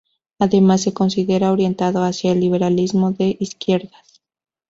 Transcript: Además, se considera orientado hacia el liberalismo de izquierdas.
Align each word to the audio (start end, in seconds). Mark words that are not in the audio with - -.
Además, 0.39 0.81
se 0.81 0.95
considera 0.95 1.51
orientado 1.51 2.03
hacia 2.03 2.31
el 2.31 2.39
liberalismo 2.39 3.11
de 3.11 3.37
izquierdas. 3.39 4.23